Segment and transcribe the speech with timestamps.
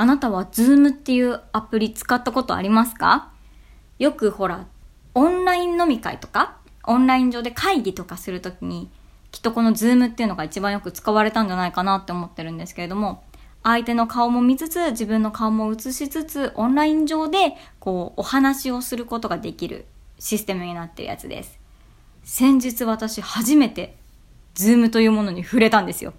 [0.00, 3.32] あなたは Zoom っていうアプリ使ったことありますか？
[3.98, 4.66] よくほら、
[5.14, 8.88] オンライン飲み会とか、オンライン上で会議とかするときに、
[9.32, 13.24] きっとこの Zoom っていうのが一番よく使われたんじゃないかなって思ってるんですけれども、
[13.64, 19.84] 相手の顔も見つつ、自分の顔も映しつつ、オンライン上で、こう、お話をすることができる
[20.20, 21.58] システムになってるやつです。
[22.22, 23.96] 先日私初めて、
[24.54, 26.12] ズームというものに触れたんですよ。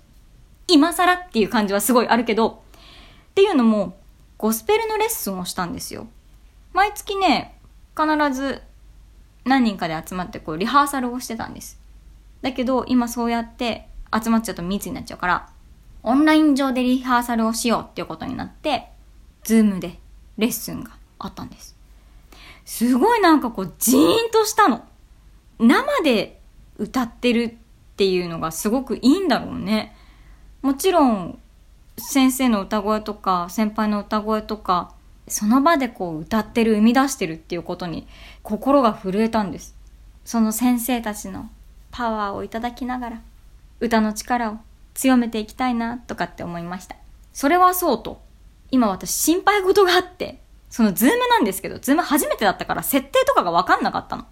[0.67, 2.61] 今更っていう感じはすごいあるけど、
[3.39, 3.97] っていうのも、
[4.37, 6.07] ゴスペルのレッスンをしたんですよ。
[6.73, 7.57] 毎月ね、
[7.97, 8.61] 必ず
[9.45, 11.79] 何人かで集まってこうリハーサルをしてたんです。
[12.41, 15.49] だけど今そうやって集まっちゃうと密になっちゃうから、
[16.03, 18.89] オンライン上でリハーサルをしようっていうことになって、
[19.45, 19.99] ズームで
[20.37, 21.77] レッスンがあったんです。
[22.65, 24.83] すごいなんかこうジーンとしたの。
[25.59, 26.41] 生で
[26.77, 27.53] 歌ってるっ
[27.95, 29.95] ていうのがすごくいいんだろうね。
[30.61, 31.38] もちろん
[31.99, 34.93] 先生の歌声とか先輩の歌声とか
[35.27, 38.07] その場でこう歌ってる生み出してるっていうことに
[38.41, 39.75] 心が震えたんです。
[40.25, 41.49] その先生たちの
[41.91, 43.21] パワーをいただきながら
[43.79, 44.57] 歌の力を
[44.93, 46.95] 強めていきたいなとかって思いました。
[47.33, 48.21] それはそうと
[48.71, 54.25] 今私心配事があってそのズームなんですけどズーム初めてだったから設定とかがわかんなかったの。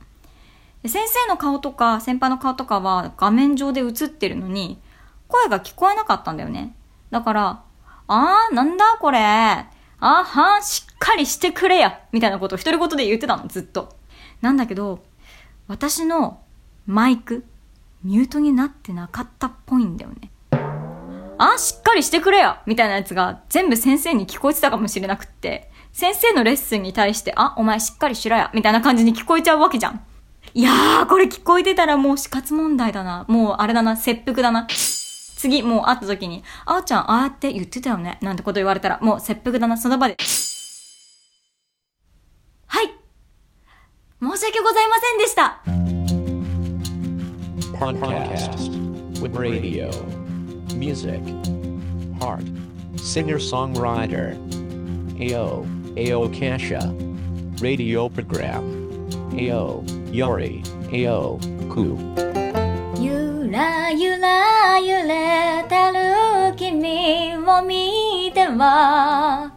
[0.85, 4.79] 先生の顔とか先輩の顔とかは画面上で映ってるのに
[5.27, 6.75] 声が聞こえなかったんだよね。
[7.09, 7.63] だから
[8.07, 9.67] あーなんだこれあ
[9.99, 13.95] はん、しっかりしてくれやみたいなことを独り言で言ってたの、ずっと。
[14.41, 15.03] なんだけど、
[15.67, 16.39] 私の
[16.85, 17.45] マイク、
[18.03, 20.31] ミュートになってなかったっぽいんだよね。
[21.39, 30.01] あ、しっかりしてくれやみたいなやつが全部先生に聞こえてたかもしれなくって、先生のレッスンに対して、あ、お前しっかりしろやみたいな感じに聞こえちゃうわけじゃん。
[30.53, 33.25] いやー、これ聞こえてたらもう死活問題だな。
[33.27, 34.67] もうあれだな、切腹だな。
[35.37, 38.17] 次、もう会った時に、あーちゃん、ああやって言ってたよね。
[38.21, 40.17] なんてこと言われたら、もう切腹だな、その場で。
[42.65, 42.87] はい。
[44.19, 45.61] 申し訳ございませんでした。
[47.77, 48.57] Podcast
[49.21, 49.91] with radio,
[50.75, 51.21] music,
[52.19, 52.43] heart,
[52.95, 54.35] singer-songwriter,
[55.19, 56.81] AO, AO Kasha,
[57.61, 58.63] radio program,
[59.37, 61.37] AO, Yori, AO,
[61.69, 61.95] Ku.
[62.99, 64.46] ゆらゆら
[64.79, 69.51] 揺れてる君を見ては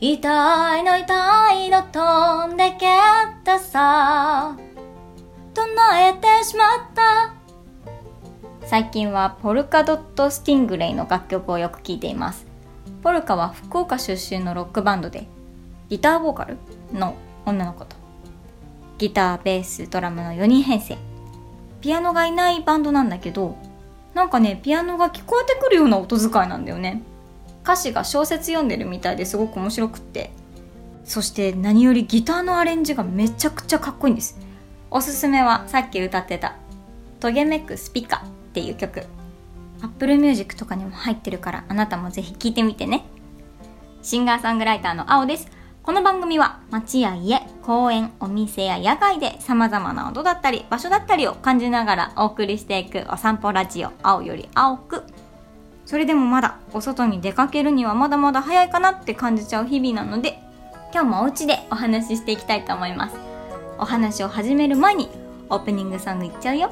[0.00, 2.86] 痛いの痛いの飛んでけ
[3.44, 4.56] たさ。
[5.54, 7.34] 唱えてしまった。
[8.66, 12.46] 最近はポルカドット・スティングレイの楽曲をよく聴いています。
[13.02, 15.26] ポルカは福岡出身のロックバンドで
[15.88, 16.58] ギターボーカル
[16.92, 17.96] の女の子と
[18.98, 20.98] ギター、ベース、ドラムの4人編成。
[21.80, 23.56] ピアノがいないバンドなんだけど
[24.14, 27.02] なんかねピアノが聞こえてくるような音遣いなんだよね。
[27.62, 30.30] 歌詞が小説読んでるみたいですごく面白くって。
[31.04, 34.38] そして何よりギターのアレンジがめちゃくちゃかっこいいんです。
[34.90, 36.56] おすすめはさっき歌ってた
[37.20, 39.04] 「トゲメックスピカ」っていう曲。
[39.82, 43.04] Apple Music とかにも入ってるからあなたもぜひ聴いてみてね。
[44.02, 45.48] シンガーソングライターの青です。
[45.88, 55.02] この番組は街や家、公園、お店や野外で様々な音だったり場所だったりを感じながらお送りしていくお散歩ラジオ青より青く。
[55.86, 60.38] それでもまだお外に出かけるにはまだまだ早いかなって感じちゃう日々なので
[60.92, 63.16] 今日もお家でお話ししていきたいと思います。
[63.78, 65.08] お話を始める前に
[65.48, 66.70] オープニングソングいっちゃうよ。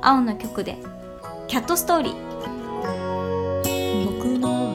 [0.00, 0.76] 青の曲で
[1.48, 2.14] キャットストーリー。
[4.04, 4.67] 僕の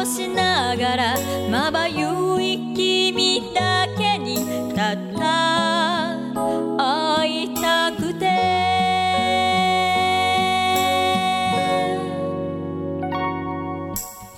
[0.00, 1.14] をしながら
[1.50, 6.16] まばゆい君だけにたった
[6.78, 8.30] 会いたくて。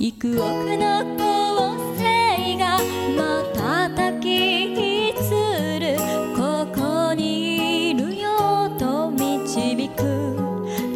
[0.00, 2.79] 幾億の構成が
[3.15, 5.31] 瞬きつ
[5.79, 5.97] る
[6.37, 10.03] ここにいるよと導く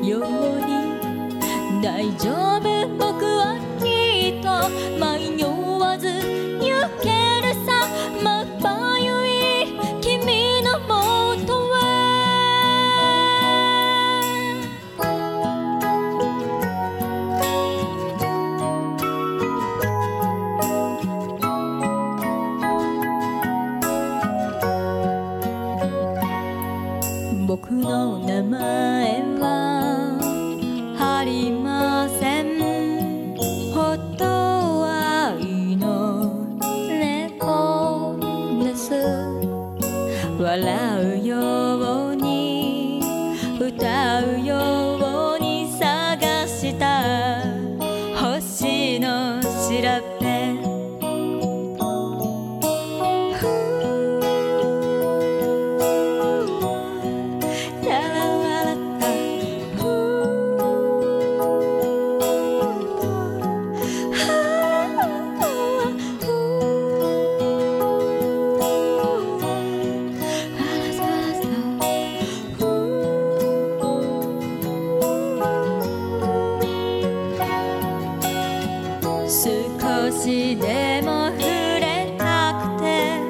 [0.04, 0.22] よう
[0.66, 2.45] に大丈夫。
[40.38, 41.65] 笑うよ
[79.36, 81.42] 少しでも触
[81.78, 83.20] れたくて。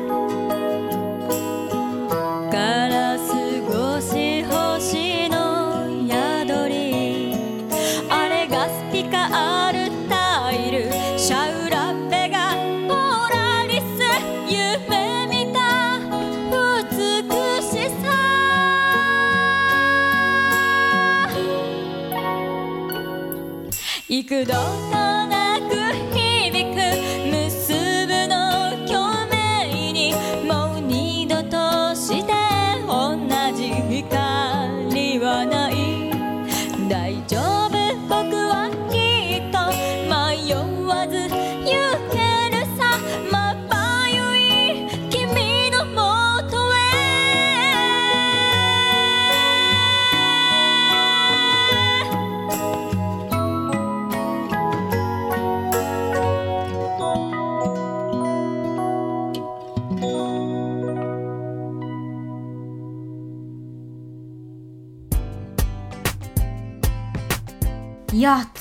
[2.52, 3.68] ガラス越
[4.14, 5.34] し星の
[6.06, 7.34] 宿り。
[8.08, 10.92] あれがスピカアルタイル。
[11.18, 12.54] シャウラベが
[12.86, 12.94] ポ
[13.34, 13.84] ラリス。
[14.48, 15.58] 夢見た。
[16.52, 16.94] 美
[17.60, 18.04] しさ。
[24.08, 24.54] 幾度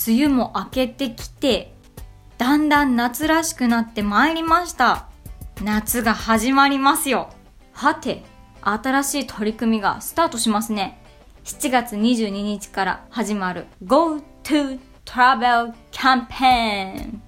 [0.08, 1.74] 梅雨も明けてきて、
[2.38, 5.08] だんだん夏らしくなってまいりました。
[5.64, 7.30] 夏が始まりますよ。
[7.74, 8.24] はて、
[8.62, 11.02] 新しい取り組みがスタートしますね。
[11.44, 17.22] 7月22日から始まる GoTo Travel キャンペーン。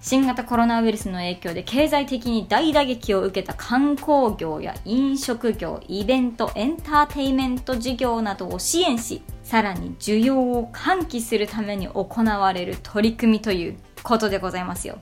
[0.00, 14.98] 新型コロナウイルスの影響で経済的に大打撃を受けた観光業や飲食業、イベント、エンターテイメント事業などを支援し、さらに需要を喚起するために行われる取り組みということでございますよ。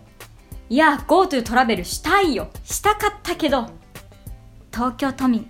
[0.70, 2.48] いや、GoTo トラベルしたいよ。
[2.64, 3.66] したかったけど、
[4.72, 5.48] 東京都民、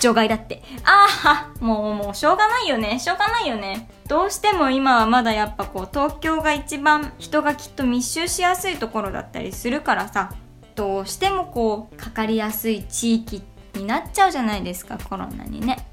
[0.00, 0.62] 除外だって。
[0.84, 2.98] ああ、もう、もう、しょうがないよね。
[2.98, 3.88] しょうがないよね。
[4.08, 10.32] どうしても今はまだやっぱこう、東京が一番人がきっと密集しやすいところだったりするからさ、
[10.74, 13.42] どうしてもこう、かかりやすい地域
[13.74, 15.86] になっちゃうじゃないですか、コロナにね。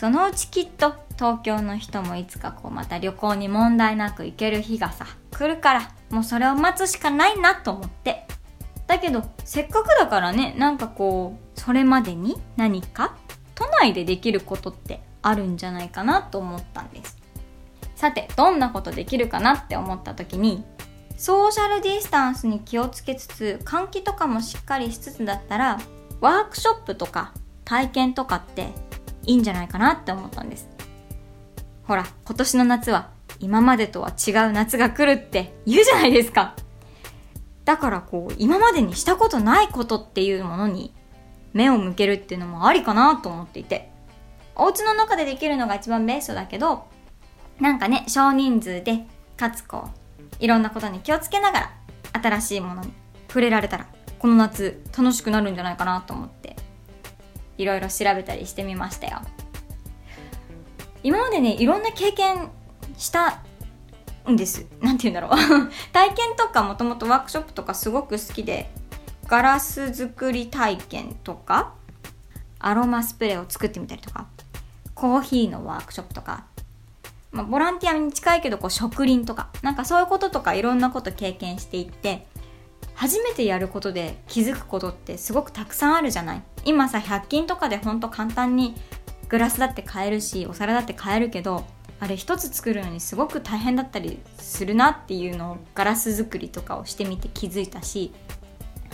[0.00, 8.26] そのうちきっと東京の人もいつかこうまた旅行に問題なく行ける日がさ来るからもうそれを待つしかないなと思って
[8.86, 13.14] だけどせっかくだからねなんかこうそれまでに何か？
[13.54, 17.18] 都内でできることってあるんじゃないかなと思ったんです。
[17.94, 20.64] さてどんなことできるかなって思った時に
[21.18, 25.78] ソーシャルディスタンスに気をつけつつ換気とかもしっかりしつつだったら
[26.22, 27.34] ワークショップとか
[27.66, 28.68] 体験とかって
[29.26, 30.66] いいんじゃないかなって思ったんです。
[31.84, 36.56] ほら今年の夏は今までとは違う夏が来るって言うじゃないですか。
[37.66, 40.94] だからこう今までにしたことないことっていうものに
[41.52, 43.90] 目を向けるっていうのもありかなと思っていて。
[44.62, 46.84] お家の中でできるのが一番ベストだけど
[47.60, 49.06] なんかね少人数で
[49.38, 51.72] かつこういろんなことに気をつけながら
[52.12, 52.92] 新しいものに
[53.28, 53.86] 触れられたら
[54.18, 56.56] この夏楽しくなるんじゃないかなと思って
[57.56, 59.22] いろいろ調べたりしてみましたよ。
[61.02, 62.50] 今までねいろんな経験
[62.98, 63.42] した
[64.30, 64.66] んです。
[64.82, 65.70] なんて言うんだろう。
[65.92, 68.70] 体験とかもともとワークショップとかすごく好きで
[69.30, 71.74] ガラス作り体験とか
[72.58, 74.26] アロマスプレーを作ってみたりとか
[74.96, 76.46] コーヒーのワークショップとか
[77.30, 82.26] まあ、ボランティアに近いけどこう植林とかなんかそういうこととかいろんなこと経験していって
[82.94, 86.42] 初めてやることで気づくことってすごくたくさんあるじゃない。
[86.64, 88.74] 今さ100均とかでほんと簡単に
[89.28, 91.64] グラスだって買えるしお皿だって買えるけど
[92.00, 98.12] あれ一つ作るのにすごく大変だったりするなっていうのをガラス作りとかをしてみて気づいたし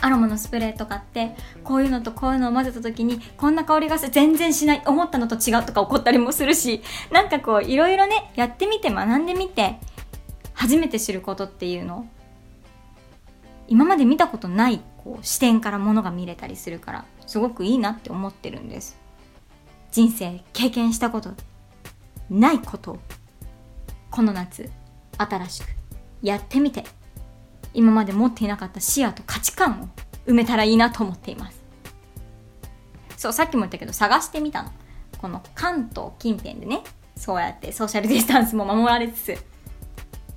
[0.00, 1.34] アロマのスプレーとかって
[1.64, 9.78] こういうのとこういうのを混ぜた時にこんな香りがする全然しない思ったのと違うとか起こったりもするしなんかこういろいろねやってみて学んでみて
[10.52, 12.06] 初めて知ることっていうの
[13.68, 18.96] 今まで見たことないこう視点からものが見れたりするからすごくいいなって思ってるんです。
[19.90, 21.30] 人生経験したこと
[22.28, 22.98] ないことを
[24.10, 24.70] この夏
[25.16, 25.68] 新しく
[26.22, 26.84] やってみて。
[27.76, 29.88] 今まで持っていなかった視野と価値観を
[30.26, 31.62] 埋めたらいいなと思っています。
[33.18, 34.70] そうさっきも言ったけど探してみたの。
[35.18, 36.82] この関東近辺でね
[37.16, 39.38] そうやってソーシャル ディスタンスも守られつつ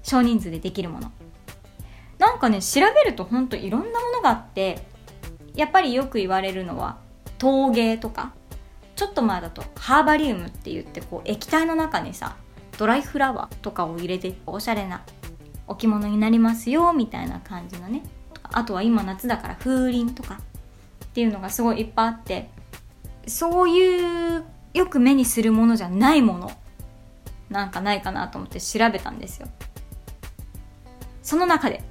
[0.03, 1.11] 少人数でできるもの。
[2.17, 4.85] なんかね調べるとほんといろんなものがあって
[5.55, 6.97] やっぱりよく言われるのは
[7.37, 8.33] 陶芸とか
[8.97, 12.35] ちょっと前だとハーバリウムって言ってこう液体の中にさ
[12.77, 15.01] ドライフラワーとかを入れておしゃれな
[15.69, 18.03] 置物になりますよみたいな感じのね。
[18.43, 20.39] あとは今夏だから風鈴とか
[21.05, 22.49] っていうのがすごいいっぱいあって
[23.27, 26.51] そういうよく目にするものじゃないもの
[27.49, 29.47] なんかないかなと思って調べたんですよ。
[31.21, 31.83] その中で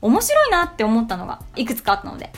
[0.00, 2.32] 面白いなって思ったのがいくつかあったので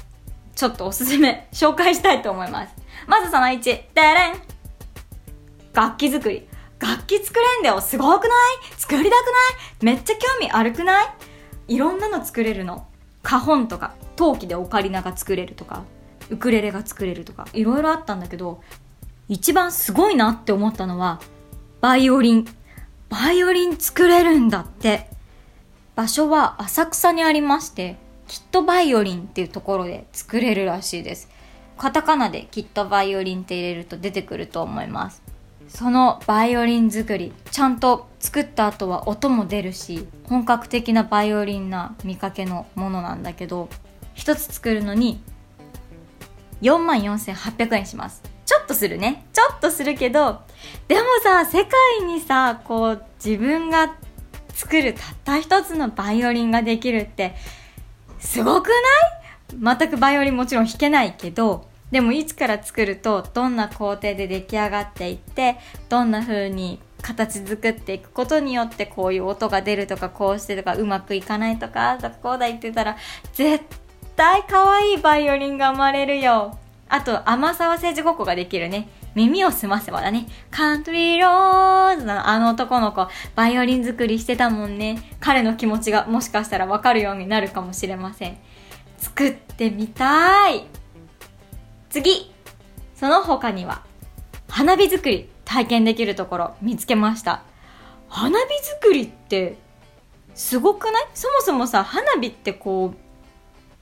[0.57, 2.75] ちょっとおすすめ紹介したいと思います。
[3.07, 4.35] まずその1でれん
[5.73, 6.49] 楽器作り。
[6.83, 7.81] 楽器作れんだよ。
[7.81, 8.31] すごくない？
[8.77, 9.23] 作りたくない？
[9.83, 11.07] めっちゃ興味あるくない？
[11.69, 12.87] いろんなの作れるの。
[13.23, 15.85] 花本とか陶器でオカリナが作れるとか
[16.29, 18.61] ウクレレが作れるとかいろいろあったんだけど
[19.29, 21.21] 一番すごいなって思ったのは
[21.81, 22.47] バイオリン。
[23.09, 25.09] バイオリン作れるんだって。
[25.95, 27.97] 場所は浅草にありまして
[28.27, 31.29] きっとバイオリンっていうところで作れるらしいです。
[31.79, 35.22] カタカナできっとバイオリンって入れると出てくると思います。
[35.75, 43.71] そのバイオリン作りちゃんと作った後は音も出るし本格的なバイオリンな見かけのものなんだけど
[44.14, 45.23] 一つ作るのに
[46.61, 48.23] 4万4800円します。
[48.45, 49.25] ちょっとするね。
[49.33, 50.43] ちょっとするけど
[50.88, 53.97] でもさ世界にさこう自分が
[54.52, 57.35] 作るたった一つのバイオリンができるって
[58.21, 58.69] すごく
[59.59, 59.79] ない？
[59.79, 65.59] 全くバイオリンもちろん弾けないけどでもいつから作るとどんな工程で出来上がっていって
[65.89, 72.97] どんな風に形作っていくことによってこういう音が出るとかこうしてとかうまくいかないとかとかこうだ言ってたら
[73.33, 73.65] 絶
[74.17, 76.59] 対可愛いバイオリンが生まれるよ
[76.89, 80.27] あと甘さはせじごっこができるね耳を澄ませばだね。
[80.51, 85.03] カントリーローズのあの男の子、バイオリン作りしてたもんね。
[85.21, 88.39] 彼の気持ちがもしかしたらわかるようになるかもしれません。
[88.97, 90.65] 作ってみたい
[91.93, 92.33] 次
[92.97, 93.83] その他には、
[94.49, 97.43] 花火作り体験できるところ見つけました。
[98.09, 99.59] 花火作りって
[100.35, 101.09] すごくない？
[101.13, 102.97] そもそもさ、花火ってこう、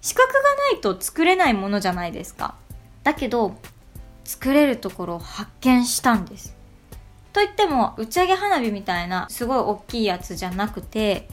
[0.01, 0.41] 資格が
[0.73, 2.57] ないと作れないものじゃないですか。
[3.05, 3.55] だけど、
[4.25, 6.57] 作れるところを発見したんです。
[7.33, 11.29] といっても、打ち上げ花火みたいなすごい大きいやつじゃなくて、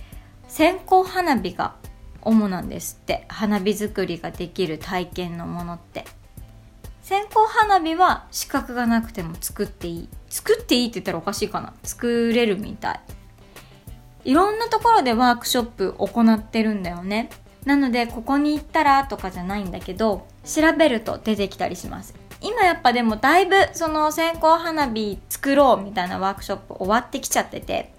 [0.48, 1.76] 線香花火が
[2.22, 3.26] 主なんですって。
[3.30, 6.06] 花火作りができる体験のものって。
[7.08, 10.10] 線香花火は資格がなくても作っていい。
[10.30, 11.74] 作っていいって言ったらおかしいかな。
[11.82, 13.00] 作れるみたい。
[14.26, 17.30] いろんなところでワークショップ行ってるんだよね。
[17.64, 22.14] なので、ここに行ったらとかじゃないんだけど、調べると出てきたりします。
[22.42, 27.94] 今やっぱでもだいぶその線香花火作ろうみたいなワークショップ終わってきちゃってて、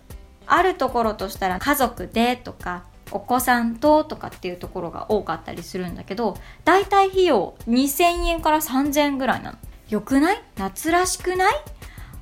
[0.45, 9.59] あるところとしたら家族でとか、お子さんととかっていうところが多かったりするんだけど、だいたい費用2000円から3000円ぐらいなの。
[9.88, 10.43] よくない？
[10.57, 11.55] 夏らしくない？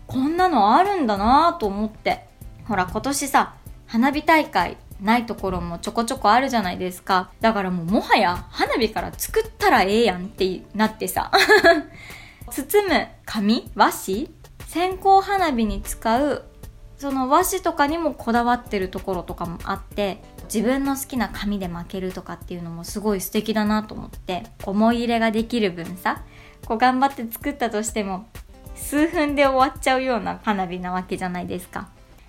[0.07, 2.27] こんなのあるんだなぁと思って。
[2.67, 3.55] ほら今年さ、
[3.87, 7.31] 花火大会ないところもちょこちょこあるじゃないですか。
[7.41, 11.31] だからもうもはや花火から作ったらええやんってなってさ。
[12.51, 13.71] 包む紙？
[13.75, 14.31] 和紙？
[14.67, 16.45] 線香花火に使う
[16.99, 26.23] その和紙とかにもこだわってるところとかもあって自分の好きな紙で巻けるとかっていうのもすごい素敵だなと思って思い入れができる分さ
[26.65, 28.29] こう頑張って作ったとしても
[28.75, 31.89] 数分で終わっちゃうような花火なわけじゃないですか。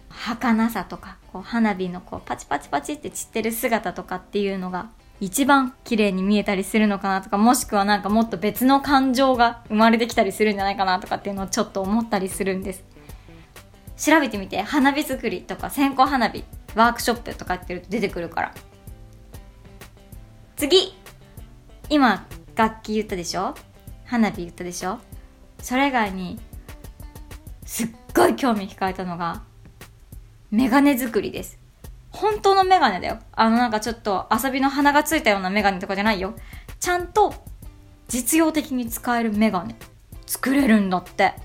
[0.09, 12.83] 儚さとかこう花火のこうパチパチパチって散ってる姿とかっていうのが一番綺麗に見えたりするのかなとかもしくはなんかもっと別の感情が生まれてきたりするんじゃないかなとかっていうのをちょっと思ったりするんです。
[13.97, 16.43] 調べてみて花火作りとか線香花火
[16.75, 18.53] ワークショップとかやって言うと出てくるから
[20.55, 20.93] 次
[21.89, 23.55] 今楽器言ったでしょ？
[24.05, 24.99] 花火言ったでしょ？
[25.59, 26.39] それ以外に
[27.65, 29.43] すっごい興味惹かれたのが
[30.51, 31.59] メガネ作りです。
[32.11, 33.19] 本当のメガネだよ。
[33.33, 36.33] あのなんかちょっと遊びの鼻がついたようなメガネとかじゃないよ。
[36.79, 37.33] ちゃんと
[38.07, 39.75] 実用的に使えるメガネ
[40.25, 41.35] 作れるんだって。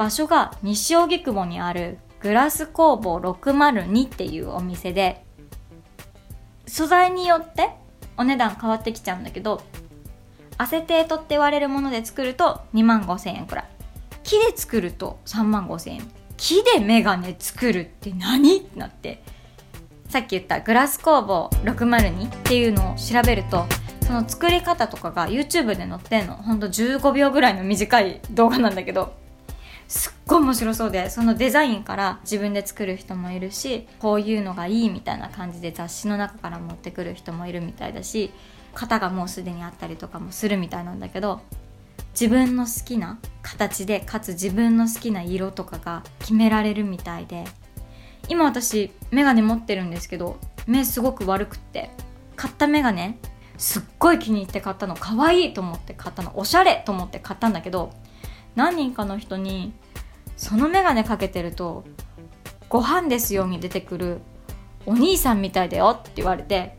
[0.00, 5.26] 場所が西荻窪にあるグラス工房602っていうお店で、
[6.66, 7.68] 素材によって
[8.16, 9.62] お値段変わってきちゃうんだけど、
[10.56, 13.64] アセテートって言われるもので作ると2万5千円くらい。
[14.22, 16.10] 木で作ると3万5千円。
[16.38, 18.56] 木でメガネ作るって何？
[18.56, 19.22] ってなって
[20.08, 23.66] さっき言ったグラス工房602っていうのを調べると
[24.06, 26.36] その作り方とかが YouTube で載ってんの。
[26.36, 29.19] ほんと15秒ぐらいの短い動画なんだけど
[29.90, 38.30] すっごい面白そうでそのデザインから自分で作る人もいるしこういうのがいいみたいな感じで雑誌の中から持ってくる人もいるみたいだし
[38.72, 41.40] 型がもうすでにあったりとかもするみたいなんだけど
[42.12, 47.44] 自分の好きな形でかつ自分の好きな色とかが決められるみたいで
[48.28, 51.90] 今私メガネ持ってるんですけど目すごく悪くって
[52.36, 53.18] 買ったメガネ
[53.58, 57.92] すっごい気に入って買ったの可愛いと思って買ったのおしゃれと思って買ったんだけど
[58.54, 59.72] 何人かの人に
[60.36, 61.84] そのメガネかけてると
[62.68, 64.20] ご飯ですよに出てくる
[64.86, 66.76] お兄さんみたいだよって言われて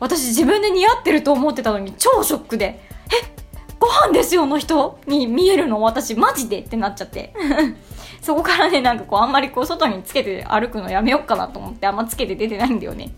[0.00, 3.34] 私自分で似合ってると思ってたのに超ショックでえ
[3.78, 5.82] ご飯ですよの人に見えるの？
[5.82, 6.60] 私マジで？
[6.60, 7.34] ってなっちゃって。
[8.22, 13.14] そこからねなんかこうあんまりこう外につけて歩くのやめよっかなと思ってあんまつけて出てないんだよね。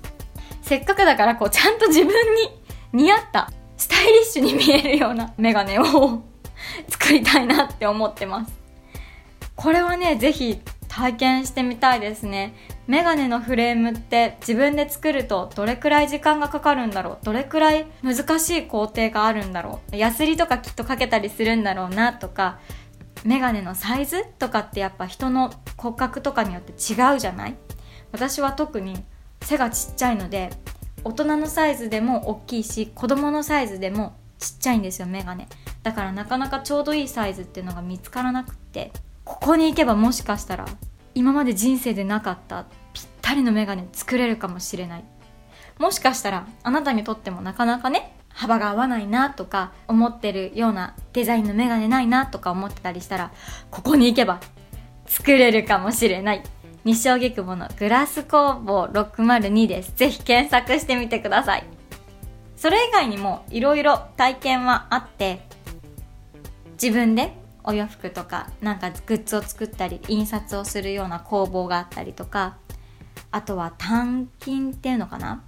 [0.62, 2.50] せっかくだからこうちゃんと自分に
[2.93, 6.25] 似合ったスタイリッシュに見えるようなメガネを
[6.89, 8.53] 作りたいなって思ってます。
[9.55, 12.55] これはねぜひ体験してみたいですね。
[12.87, 17.19] メガネのフレームって自分で作るとどれくらい時間がかかるんだろう。
[17.23, 19.97] どれくらい難しい工程があるんだろう。
[19.97, 22.59] ヤスリとかきっとかけたりするんだろうなとか
[23.25, 27.57] メガネのサイズとかってやっぱ人の骨格とかによって違うじゃない？
[28.13, 29.03] 私は特に
[29.43, 30.51] 背がちっちゃいので
[31.05, 35.49] 大人のサイズでも大きいし子供のサイズでもちっちゃいんですよメガネ。
[35.83, 38.93] だからなかなかちょうどいいサイズっていうのが見つからなくって。
[39.25, 40.66] ここに行けばもしかしたら
[41.14, 45.05] 今まで人生でなかったぴったりのメガネ作れるかもしれない。
[45.78, 53.33] もしかしたらあなたにとってもなかなかね幅が合わないなとか思ってるようなデザインのメガネないなとか思ってたりしたら
[53.71, 54.40] ここに行けば
[55.06, 56.43] 作れるかもしれない。
[56.84, 59.93] 西荻窪のグラス工房602です。
[59.97, 61.75] ぜひ検索してみてください。
[62.67, 65.47] それ以外にもいろいろ体験はあって
[66.73, 72.57] 自分でお洋服とかなんかグッズを作ったり印刷をするような工房があったりとか
[73.31, 75.45] あとは単金っていうのかな？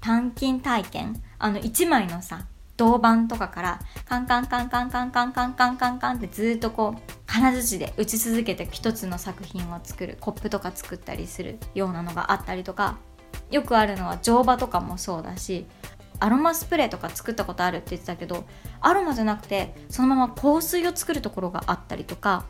[0.00, 1.22] 単金体験？
[1.38, 12.98] あの1枚のさ銅板とかからカンカンカンカンカンカンカンカンカンカンってずっとこう金槌で打ち続けて一つの作品を作るコップとか作ったりするようなのがあったりとか
[13.48, 15.64] よくあるのは乗馬とかもそうだし
[16.20, 18.44] アロマスプレーとか作ったことあるって言ってたけど
[18.80, 22.44] アロマじゃなくてそのまま香水を作るところがあったりとか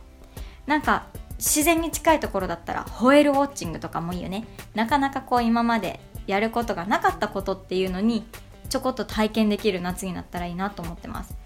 [0.66, 1.06] なんか
[1.38, 4.44] 自然に近いところだったらホエールウォッチングとかもいいよね。
[4.74, 8.26] なかなかこう今までやることがなかったことっていうのに
[8.68, 11.36] ちょこっと体験できる夏になったらいいなと思ってます。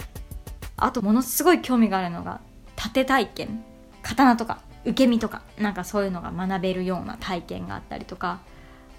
[0.77, 2.41] あとものすごい興味があるのが
[2.75, 3.65] 盾体験。
[4.03, 8.41] 刀とか受け身とかなんかそういうのが学べるような体験があったりとか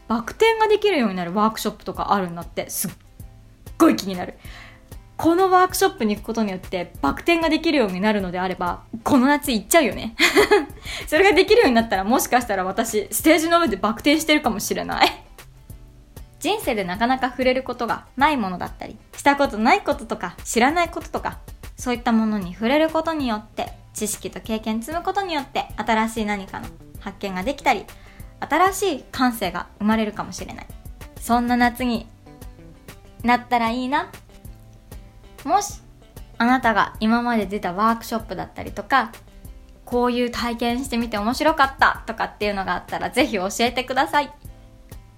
[0.08, 2.70] バク転ができるようになるワークショップとかあるんだって。
[2.70, 2.92] すっ
[3.78, 4.36] ごい気になる。
[5.16, 10.16] このワークショップに行くことによってバク転ができるようになるのであればこの夏行っちゃうよね。
[11.08, 15.24] それができるようになったらもしかしたら私ステージの上でバク転してるかもしれない。
[16.40, 21.38] 人生でなかなか触れることがないものだったりしたことないこととか知らないこととか
[21.78, 26.68] そういったものに触れることによって知識と経験積むことによって新しい何かの
[27.00, 27.86] 発見ができたり
[28.42, 30.68] 新しい感性が生まれるかもしれない。
[31.22, 32.08] そんな夏に
[33.24, 34.12] なったらいいな。
[35.44, 35.82] もし
[36.38, 39.12] あなたが今まで出たワークショップだったりとか
[39.86, 44.34] こういう体験してみて面白かったとかっていうのがあったらぜひ教えてください。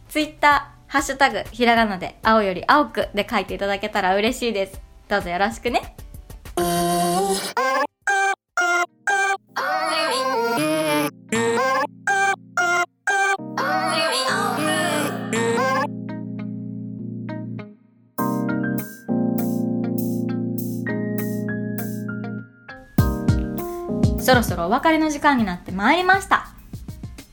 [0.09, 4.81] Twitter ハッシュタグひらがなで青より青くで書いていただけたら嬉しいです。
[5.07, 5.95] どうぞよろしくね。
[24.25, 26.47] そろそろお別れの時間になってまいりました。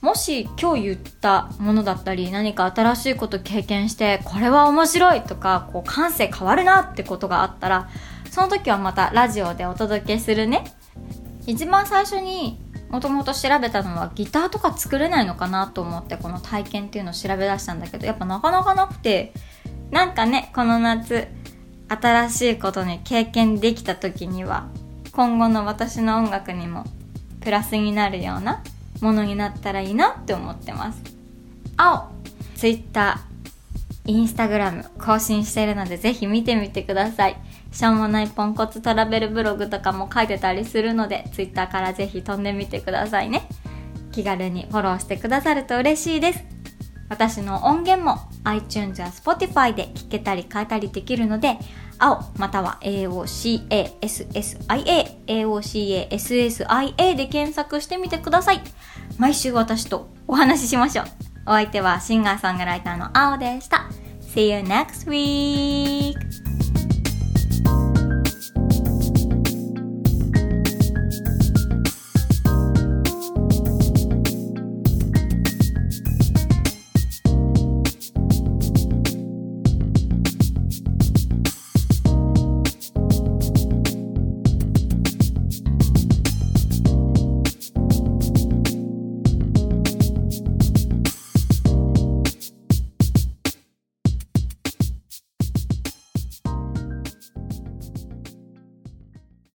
[0.02, 7.88] もし今日言ったものだったり何か新しいこと経験してこれは面白いとかこう感性変わるなってことがあったら
[8.28, 10.64] その時はまたラジオでお届けするね。
[11.46, 19.32] 一番最初にもともと調べたのはギターとか作れないのかなと思ってこの体験っていうのを調べ出したんだけどやっぱなかなかなくて
[19.90, 21.28] なんかねこの夏
[21.88, 24.68] 新しいことに経験できた時には
[25.12, 26.84] 今後の私の音楽にも
[27.40, 28.62] プラスになるような
[29.00, 31.02] ものになったらいいなって思ってます
[31.76, 32.10] 青
[32.56, 33.20] Twitter
[34.06, 37.36] インスタグラム更新しているのでぜひ見てみてください
[37.72, 43.48] しょうもないポンコツトラベルブログとかも書いてたりするので、Twitter からぜひ飛んでみてくださいね。
[44.12, 46.44] 気軽にフォローしてくださると嬉しいです。
[47.08, 51.58] 私の音源も iTunes や Spotify で聞けたり変えたりできるので、
[51.98, 53.92] 青または AOCASSIA、
[55.26, 58.60] AOCASSIA で検索してみてください。
[59.18, 61.06] 毎週私とお話ししましょう。
[61.46, 63.86] お相手はシンガーソングライターの青でした。
[64.34, 66.41] See you next week!